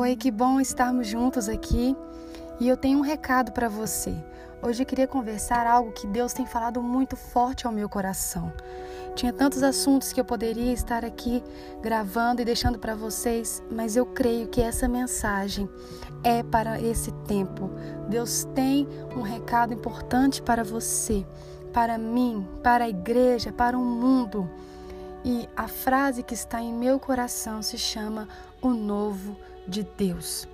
[0.00, 1.94] Oi, que bom estarmos juntos aqui.
[2.58, 4.16] E eu tenho um recado para você.
[4.62, 8.50] Hoje eu queria conversar algo que Deus tem falado muito forte ao meu coração.
[9.14, 11.44] Tinha tantos assuntos que eu poderia estar aqui
[11.82, 15.68] gravando e deixando para vocês, mas eu creio que essa mensagem
[16.24, 17.70] é para esse tempo.
[18.08, 21.26] Deus tem um recado importante para você,
[21.74, 24.48] para mim, para a igreja, para o mundo.
[25.22, 28.26] E a frase que está em meu coração se chama
[28.62, 30.48] O Novo de Deus.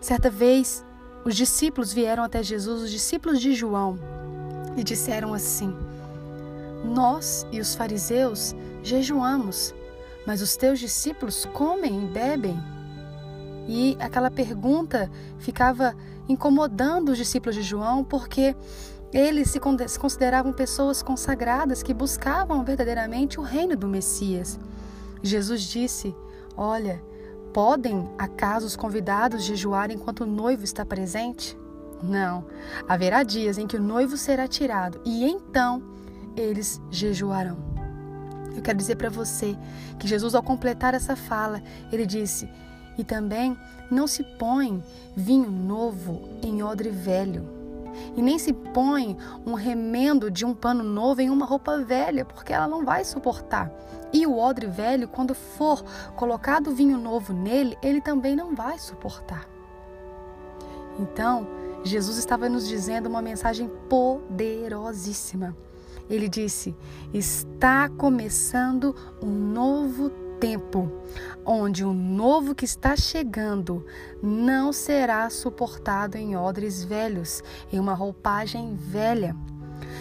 [0.00, 0.84] Certa vez,
[1.24, 3.98] os discípulos vieram até Jesus, os discípulos de João,
[4.76, 5.74] e disseram assim:
[6.84, 9.74] Nós e os fariseus jejuamos,
[10.26, 12.56] mas os teus discípulos comem e bebem.
[13.68, 15.96] E aquela pergunta ficava
[16.28, 18.54] incomodando os discípulos de João, porque
[19.12, 24.58] eles se consideravam pessoas consagradas que buscavam verdadeiramente o reino do Messias.
[25.22, 26.14] Jesus disse:
[26.56, 27.02] Olha,
[27.56, 31.56] podem acaso os convidados jejuar enquanto o noivo está presente?
[32.02, 32.44] Não.
[32.86, 35.82] Haverá dias em que o noivo será tirado e então
[36.36, 37.56] eles jejuarão.
[38.54, 39.56] Eu quero dizer para você
[39.98, 42.46] que Jesus, ao completar essa fala, ele disse:
[42.98, 43.56] E também
[43.90, 44.84] não se põe
[45.16, 47.55] vinho novo em odre velho
[48.16, 52.52] e nem se põe um remendo de um pano novo em uma roupa velha, porque
[52.52, 53.70] ela não vai suportar.
[54.12, 59.48] E o odre velho, quando for colocado vinho novo nele, ele também não vai suportar.
[60.98, 61.46] Então,
[61.84, 65.56] Jesus estava nos dizendo uma mensagem poderosíssima.
[66.08, 66.74] Ele disse:
[67.12, 70.25] Está começando um novo tempo,
[71.44, 73.86] onde o novo que está chegando
[74.22, 77.42] não será suportado em odres velhos,
[77.72, 79.34] em uma roupagem velha.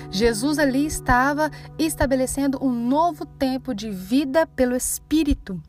[0.09, 5.61] Jesus ali estava estabelecendo um novo tempo de vida pelo Espírito.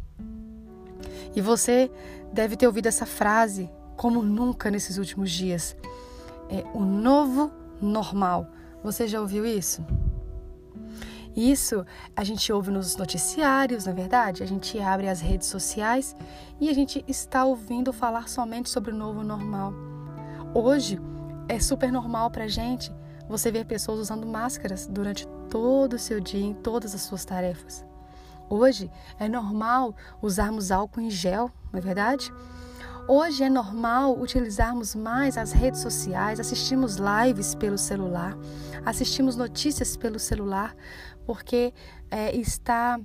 [1.35, 1.91] E você
[2.33, 5.77] deve ter ouvido essa frase como nunca nesses últimos dias.
[6.49, 7.51] É o novo
[7.81, 8.47] normal.
[8.83, 9.85] Você já ouviu isso?
[11.37, 11.85] Isso
[12.17, 14.43] a gente ouve nos noticiários, na é verdade.
[14.43, 16.17] A gente abre as redes sociais
[16.59, 19.75] e a gente está ouvindo falar somente sobre o novo normal.
[20.55, 20.99] Hoje
[21.47, 22.91] é super normal para gente
[23.29, 27.85] você ver pessoas usando máscaras durante todo o seu dia, em todas as suas tarefas.
[28.49, 32.33] Hoje é normal usarmos álcool em gel, não é verdade?
[33.09, 38.37] Hoje é normal utilizarmos mais as redes sociais, assistimos lives pelo celular,
[38.85, 40.75] assistimos notícias pelo celular,
[41.25, 41.73] porque
[42.11, 42.99] é, está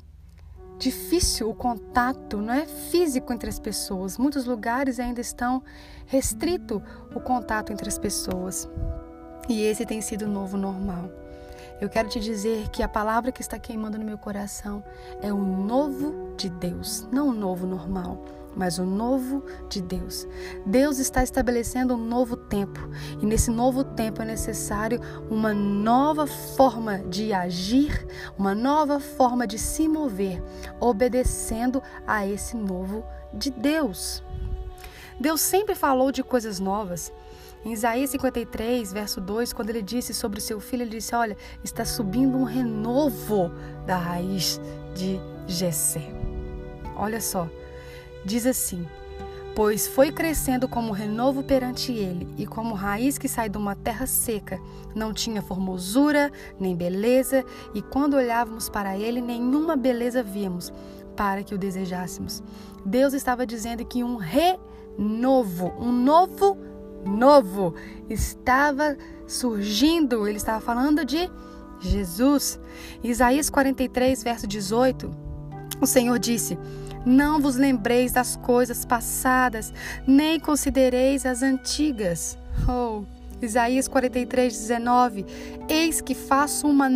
[0.79, 4.17] difícil o contato, não é físico entre as pessoas.
[4.17, 5.61] Muitos lugares ainda estão
[6.07, 6.81] restrito
[7.13, 8.67] o contato entre as pessoas.
[9.47, 11.11] E esse tem sido o novo normal.
[11.79, 14.83] Eu quero te dizer que a palavra que está queimando no meu coração
[15.21, 20.27] é o novo de Deus, não o novo normal mas o novo de Deus.
[20.65, 22.79] Deus está estabelecendo um novo tempo
[23.21, 28.05] e nesse novo tempo é necessário uma nova forma de agir,
[28.37, 30.41] uma nova forma de se mover,
[30.79, 33.03] obedecendo a esse novo
[33.33, 34.23] de Deus.
[35.19, 37.11] Deus sempre falou de coisas novas.
[37.63, 41.37] Em Isaías 53, verso 2, quando ele disse sobre o seu filho, ele disse: Olha,
[41.63, 43.51] está subindo um renovo
[43.85, 44.59] da raiz
[44.95, 46.11] de Jessé.
[46.95, 47.47] Olha só,
[48.25, 48.85] Diz assim:
[49.55, 54.07] Pois foi crescendo como renovo perante ele, e como raiz que sai de uma terra
[54.07, 54.59] seca.
[54.95, 57.43] Não tinha formosura, nem beleza,
[57.73, 60.71] e quando olhávamos para ele, nenhuma beleza víamos,
[61.15, 62.41] para que o desejássemos.
[62.85, 66.57] Deus estava dizendo que um renovo, um novo
[67.05, 67.75] novo
[68.09, 68.95] estava
[69.27, 70.27] surgindo.
[70.27, 71.29] Ele estava falando de
[71.79, 72.59] Jesus.
[73.03, 75.11] Isaías 43, verso 18.
[75.81, 76.57] O Senhor disse:
[77.05, 79.73] não vos lembreis das coisas passadas,
[80.05, 82.37] nem considereis as antigas.
[82.67, 83.03] Oh,
[83.41, 85.25] Isaías 43, 19.
[85.67, 86.89] Eis que faço uma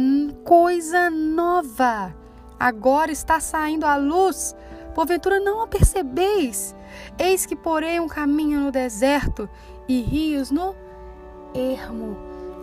[0.43, 2.15] coisa nova.
[2.59, 4.55] Agora está saindo à luz.
[4.93, 6.75] Porventura não a percebeis.
[7.17, 9.49] Eis que porei um caminho no deserto
[9.87, 10.75] e rios no
[11.53, 12.15] ermo.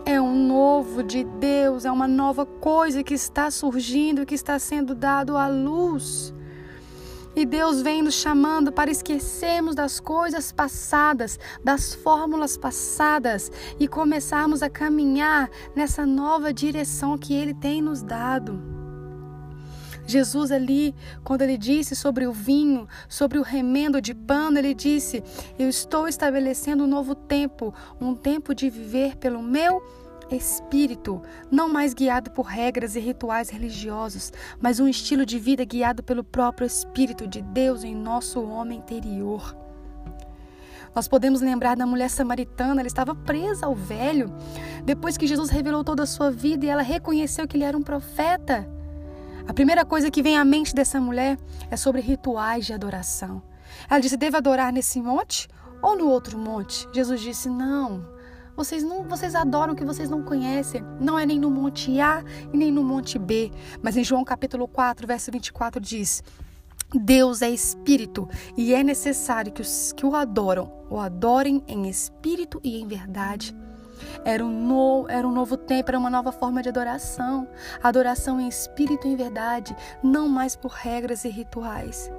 [0.05, 4.95] É um novo de Deus, é uma nova coisa que está surgindo, que está sendo
[4.95, 6.35] dado à luz.
[7.35, 13.51] E Deus vem nos chamando para esquecermos das coisas passadas, das fórmulas passadas
[13.81, 18.83] e começarmos a caminhar nessa nova direção que Ele tem nos dado.
[20.07, 25.23] Jesus ali, quando ele disse sobre o vinho, sobre o remendo de pano, ele disse:
[25.59, 29.83] Eu estou estabelecendo um novo tempo, um tempo de viver pelo meu
[30.37, 36.03] espírito, não mais guiado por regras e rituais religiosos, mas um estilo de vida guiado
[36.03, 39.57] pelo próprio Espírito de Deus em nosso homem interior.
[40.95, 44.31] Nós podemos lembrar da mulher samaritana, ela estava presa ao velho,
[44.85, 47.83] depois que Jesus revelou toda a sua vida e ela reconheceu que ele era um
[47.83, 48.69] profeta.
[49.49, 51.39] A primeira coisa que vem à mente dessa mulher
[51.71, 53.43] é sobre rituais de adoração.
[53.89, 55.49] Ela disse: Deve adorar nesse monte
[55.81, 56.87] ou no outro monte?
[56.93, 58.05] Jesus disse: Não.
[58.57, 60.83] Vocês não, vocês adoram o que vocês não conhecem.
[61.01, 62.23] Não é nem no monte A
[62.53, 63.51] e nem no monte B.
[63.83, 66.23] Mas em João capítulo 4, verso 24 diz:
[66.95, 72.61] Deus é espírito e é necessário que os que o adoram o adorem em espírito
[72.63, 73.57] e em verdade.
[74.25, 77.49] Era um, no, era um novo tempo, era uma nova forma de adoração.
[77.83, 82.11] Adoração em espírito e em verdade, não mais por regras e rituais.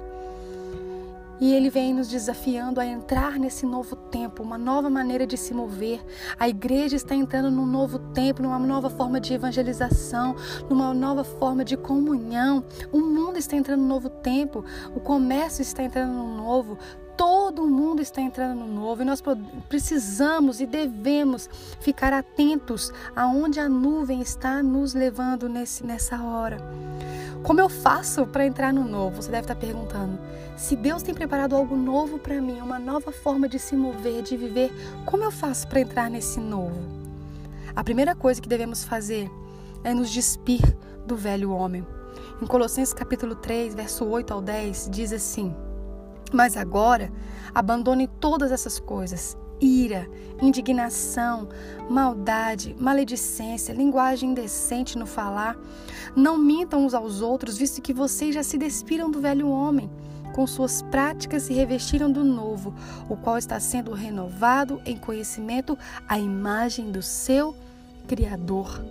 [1.40, 5.52] E ele vem nos desafiando a entrar nesse novo tempo, uma nova maneira de se
[5.52, 6.00] mover.
[6.38, 10.36] A igreja está entrando num novo tempo, numa nova forma de evangelização,
[10.68, 12.64] numa nova forma de comunhão.
[12.92, 14.64] O mundo está entrando num novo tempo,
[14.94, 16.78] o comércio está entrando num novo,
[17.16, 19.22] Todo mundo está entrando no novo e nós
[19.68, 21.48] precisamos e devemos
[21.80, 26.56] ficar atentos aonde a nuvem está nos levando nesse, nessa hora.
[27.44, 29.22] Como eu faço para entrar no novo?
[29.22, 30.18] Você deve estar perguntando.
[30.56, 34.36] Se Deus tem preparado algo novo para mim, uma nova forma de se mover, de
[34.36, 34.72] viver,
[35.04, 36.80] como eu faço para entrar nesse novo?
[37.76, 39.30] A primeira coisa que devemos fazer
[39.84, 40.62] é nos despir
[41.06, 41.86] do velho homem.
[42.40, 45.54] Em Colossenses capítulo 3, verso 8 ao 10, diz assim:
[46.34, 47.12] mas agora,
[47.54, 50.08] abandone todas essas coisas: ira,
[50.40, 51.48] indignação,
[51.88, 55.56] maldade, maledicência, linguagem indecente no falar.
[56.16, 59.90] Não mintam uns aos outros, visto que vocês já se despiram do velho homem.
[60.34, 62.74] Com suas práticas se revestiram do novo,
[63.08, 65.78] o qual está sendo renovado em conhecimento
[66.08, 67.54] à imagem do seu
[68.06, 68.82] Criador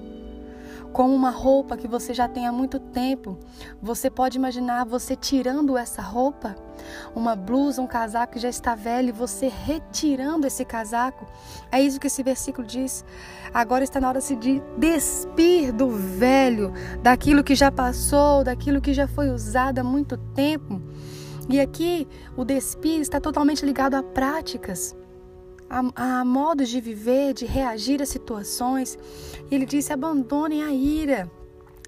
[0.93, 3.37] como uma roupa que você já tem há muito tempo.
[3.81, 6.55] Você pode imaginar você tirando essa roupa,
[7.15, 11.25] uma blusa, um casaco que já está velho, e você retirando esse casaco.
[11.71, 13.03] É isso que esse versículo diz.
[13.53, 19.07] Agora está na hora de despir do velho, daquilo que já passou, daquilo que já
[19.07, 20.81] foi usado há muito tempo.
[21.49, 22.07] E aqui
[22.37, 24.95] o despir está totalmente ligado a práticas
[25.69, 28.97] a, a modos de viver, de reagir a situações.
[29.49, 31.31] Ele disse: abandonem a ira,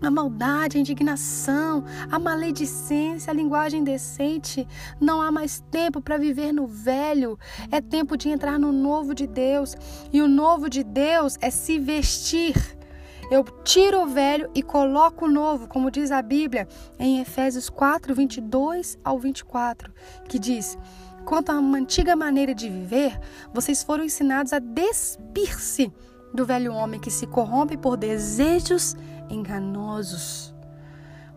[0.02, 4.68] a maldade, a indignação, a maledicência, a linguagem decente.
[5.00, 7.40] Não há mais tempo para viver no velho.
[7.72, 9.76] É tempo de entrar no novo de Deus.
[10.12, 12.56] E o novo de Deus é se vestir.
[13.32, 16.68] Eu tiro o velho e coloco o novo, como diz a Bíblia
[17.00, 19.92] em Efésios 4, 22 ao 24,
[20.30, 20.78] que diz.
[21.26, 23.20] Quanto uma antiga maneira de viver,
[23.52, 25.92] vocês foram ensinados a despir-se
[26.36, 28.96] do velho homem que se corrompe por desejos
[29.30, 30.54] enganosos.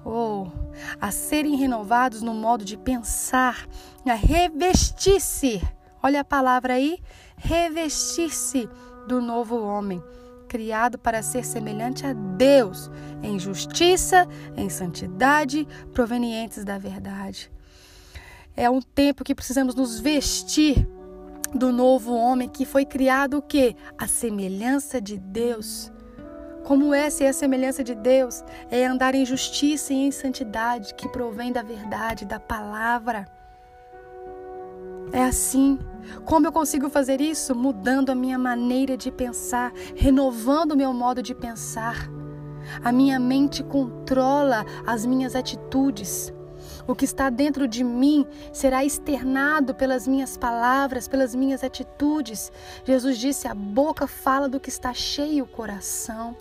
[0.04, 0.70] Ou oh,
[1.00, 3.66] a serem renovados no modo de pensar,
[4.06, 5.60] a revestir-se.
[6.02, 6.98] Olha a palavra aí,
[7.36, 8.68] revestir-se
[9.06, 10.02] do novo homem,
[10.46, 12.90] criado para ser semelhante a Deus,
[13.22, 14.26] em justiça,
[14.56, 17.50] em santidade, provenientes da verdade.
[18.56, 20.88] É um tempo que precisamos nos vestir
[21.54, 23.74] do novo homem que foi criado o quê?
[23.96, 25.92] A semelhança de Deus.
[26.68, 28.44] Como essa é a semelhança de Deus?
[28.70, 33.26] É andar em justiça e em santidade que provém da verdade, da palavra.
[35.10, 35.78] É assim.
[36.26, 37.54] Como eu consigo fazer isso?
[37.54, 42.06] Mudando a minha maneira de pensar, renovando o meu modo de pensar.
[42.84, 46.30] A minha mente controla as minhas atitudes.
[46.86, 52.52] O que está dentro de mim será externado pelas minhas palavras, pelas minhas atitudes.
[52.84, 56.36] Jesus disse: a boca fala do que está cheio o coração.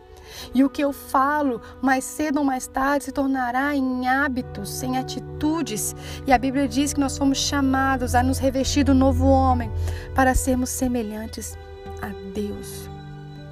[0.54, 4.98] E o que eu falo, mais cedo ou mais tarde, se tornará em hábitos, em
[4.98, 5.96] atitudes.
[6.26, 9.72] E a Bíblia diz que nós fomos chamados a nos revestir do novo homem
[10.16, 11.58] para sermos semelhantes
[12.02, 12.90] a Deus.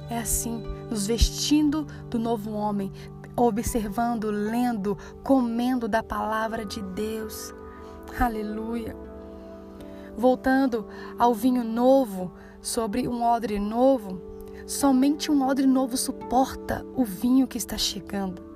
[0.08, 2.92] É assim, nos vestindo do novo homem,
[3.36, 7.54] observando, lendo, comendo da palavra de Deus.
[8.18, 8.96] Aleluia.
[10.16, 10.86] Voltando
[11.18, 12.32] ao vinho novo,
[12.66, 14.20] sobre um odre novo,
[14.66, 18.46] somente um odre novo suporta o vinho que está chegando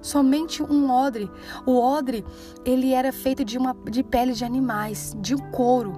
[0.00, 1.30] somente um odre.
[1.66, 2.24] O odre,
[2.64, 5.92] ele era feito de uma de peles de animais, de um couro.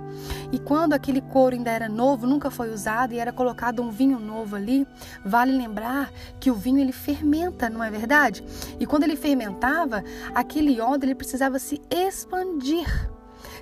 [0.52, 4.18] E quando aquele couro ainda era novo, nunca foi usado e era colocado um vinho
[4.18, 4.86] novo ali,
[5.24, 8.44] vale lembrar que o vinho ele fermenta, não é verdade?
[8.78, 10.02] E quando ele fermentava,
[10.34, 13.10] aquele odre ele precisava se expandir.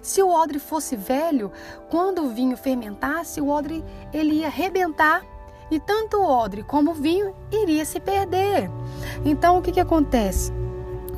[0.01, 1.53] Se o odre fosse velho,
[1.91, 5.23] quando o vinho fermentasse, o odre ele ia arrebentar
[5.71, 8.71] e tanto o odre como o vinho iria se perder.
[9.25, 10.53] Então o que, que acontece?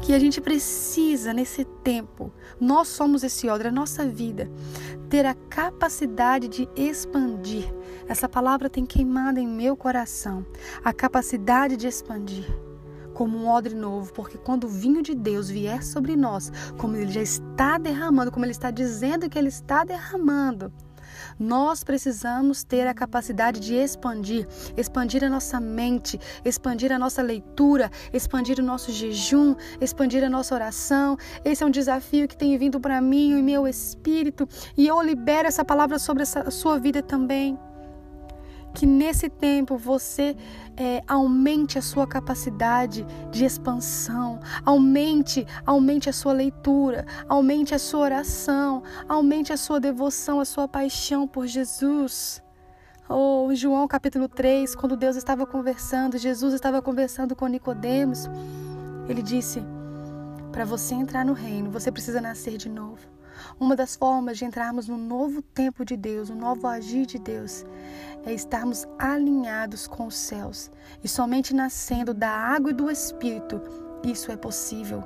[0.01, 4.51] que a gente precisa nesse tempo, nós somos esse odre, a nossa vida,
[5.11, 7.73] ter a capacidade de expandir.
[8.09, 10.45] Essa palavra tem queimado em meu coração,
[10.83, 12.47] a capacidade de expandir
[13.13, 17.13] como um odre novo, porque quando o vinho de Deus vier sobre nós, como ele
[17.13, 20.73] já está derramando, como ele está dizendo que ele está derramando,
[21.39, 24.47] nós precisamos ter a capacidade de expandir,
[24.77, 30.55] expandir a nossa mente, expandir a nossa leitura, expandir o nosso jejum, expandir a nossa
[30.55, 31.17] oração.
[31.45, 35.49] Esse é um desafio que tem vindo para mim e meu espírito, e eu libero
[35.49, 37.59] essa palavra sobre a sua vida também
[38.81, 40.35] que nesse tempo você
[40.75, 48.01] é, aumente a sua capacidade de expansão, aumente, aumente a sua leitura, aumente a sua
[48.01, 52.43] oração, aumente a sua devoção, a sua paixão por Jesus.
[53.07, 58.31] Oh, João capítulo 3, quando Deus estava conversando, Jesus estava conversando com Nicodemos,
[59.11, 59.63] ele disse:
[60.51, 63.20] "Para você entrar no reino, você precisa nascer de novo".
[63.59, 67.65] Uma das formas de entrarmos no novo tempo de Deus, no novo agir de Deus,
[68.25, 70.71] é estarmos alinhados com os céus.
[71.03, 73.61] E somente nascendo da água e do Espírito,
[74.05, 75.03] isso é possível.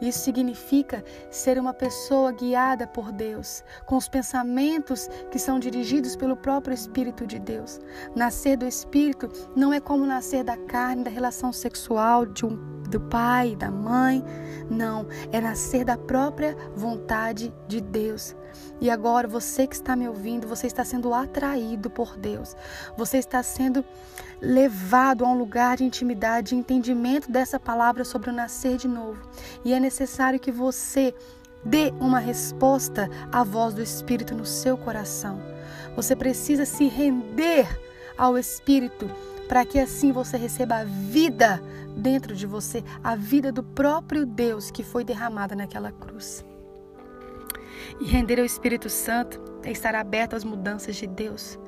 [0.00, 6.36] Isso significa ser uma pessoa guiada por Deus, com os pensamentos que são dirigidos pelo
[6.36, 7.80] próprio Espírito de Deus.
[8.14, 13.00] Nascer do Espírito não é como nascer da carne, da relação sexual de um do
[13.00, 14.22] pai, da mãe.
[14.68, 18.36] Não, é nascer da própria vontade de Deus.
[18.80, 22.56] E agora você que está me ouvindo, você está sendo atraído por Deus.
[22.96, 23.84] Você está sendo
[24.40, 29.20] levado a um lugar de intimidade, de entendimento dessa palavra sobre o nascer de novo.
[29.64, 31.14] E é necessário que você
[31.64, 35.40] dê uma resposta à voz do Espírito no seu coração.
[35.94, 37.68] Você precisa se render
[38.16, 39.10] ao Espírito
[39.50, 41.60] para que assim você receba a vida
[41.96, 46.44] dentro de você, a vida do próprio Deus que foi derramada naquela cruz.
[48.00, 51.58] E render ao Espírito Santo é estar aberto às mudanças de Deus.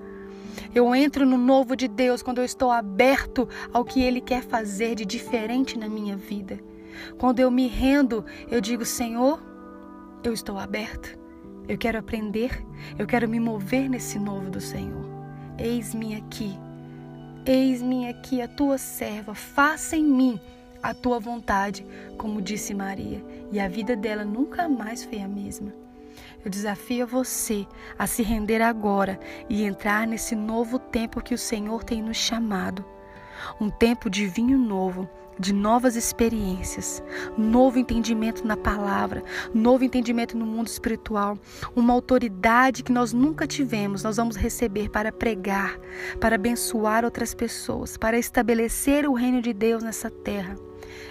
[0.72, 4.94] Eu entro no novo de Deus quando eu estou aberto ao que Ele quer fazer
[4.94, 6.60] de diferente na minha vida.
[7.18, 9.42] Quando eu me rendo, eu digo: Senhor,
[10.22, 11.18] eu estou aberto.
[11.66, 12.64] Eu quero aprender,
[12.96, 15.04] eu quero me mover nesse novo do Senhor.
[15.58, 16.56] Eis-me aqui
[17.44, 20.40] Eis-me aqui a tua serva, faça em mim
[20.82, 21.84] a tua vontade,
[22.16, 25.72] como disse Maria, e a vida dela nunca mais foi a mesma.
[26.44, 27.66] Eu desafio você
[27.98, 29.18] a se render agora
[29.48, 32.84] e entrar nesse novo tempo que o Senhor tem nos chamado
[33.60, 35.08] um tempo de vinho novo,
[35.38, 37.02] de novas experiências,
[37.36, 39.22] novo entendimento na palavra,
[39.54, 41.38] novo entendimento no mundo espiritual,
[41.74, 45.78] uma autoridade que nós nunca tivemos, nós vamos receber para pregar,
[46.20, 50.56] para abençoar outras pessoas, para estabelecer o reino de Deus nessa terra.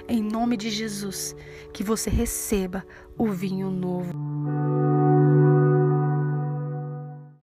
[0.07, 1.35] Em nome de Jesus,
[1.73, 2.85] que você receba
[3.17, 4.90] o vinho novo.